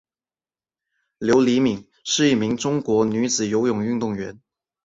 [1.19, 4.41] 刘黎敏是一名中国女子游泳运动员。